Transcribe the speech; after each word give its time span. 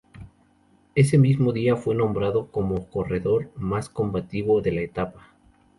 Ese 0.95 1.19
mismo 1.19 1.53
día 1.53 1.75
fue 1.75 1.93
nombrado 1.93 2.47
como 2.49 2.89
corredor 2.89 3.51
mas 3.55 3.87
combativo 3.87 4.59
de 4.59 4.71
la 4.71 4.81
etapa. 4.81 5.35